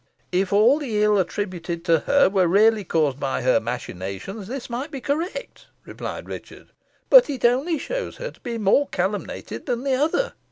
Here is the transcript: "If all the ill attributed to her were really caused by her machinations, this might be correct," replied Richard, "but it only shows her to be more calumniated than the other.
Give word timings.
"If 0.31 0.51
all 0.51 0.79
the 0.79 1.03
ill 1.03 1.19
attributed 1.19 1.85
to 1.85 1.99
her 1.99 2.27
were 2.27 2.47
really 2.47 2.83
caused 2.83 3.19
by 3.19 3.43
her 3.43 3.59
machinations, 3.59 4.47
this 4.47 4.67
might 4.67 4.89
be 4.89 4.99
correct," 4.99 5.67
replied 5.85 6.27
Richard, 6.27 6.69
"but 7.11 7.29
it 7.29 7.45
only 7.45 7.77
shows 7.77 8.17
her 8.17 8.31
to 8.31 8.39
be 8.39 8.57
more 8.57 8.87
calumniated 8.87 9.67
than 9.67 9.83
the 9.83 9.93
other. 9.93 10.33